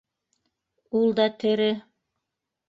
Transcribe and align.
Ул 1.01 1.13
да 1.19 1.27
тере. 1.45 1.69